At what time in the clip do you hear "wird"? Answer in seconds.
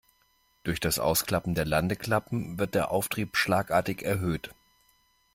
2.57-2.73